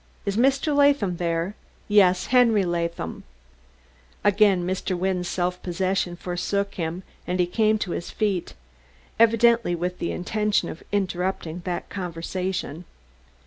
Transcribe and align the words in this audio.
Is 0.25 0.35
Mr. 0.35 0.75
Latham 0.75 1.17
there?... 1.17 1.53
Yes, 1.87 2.25
Henry 2.33 2.65
Latham...." 2.65 3.23
Again 4.23 4.65
Mr. 4.65 4.97
Wynne's 4.97 5.27
self 5.27 5.61
possession 5.61 6.15
forsook 6.15 6.73
him, 6.73 7.03
and 7.27 7.39
he 7.39 7.45
came 7.45 7.77
to 7.77 7.91
his 7.91 8.09
feet, 8.09 8.55
evidently 9.19 9.75
with 9.75 9.99
the 9.99 10.11
intention 10.11 10.69
of 10.69 10.81
interrupting 10.91 11.61
that 11.65 11.89
conversation. 11.89 12.85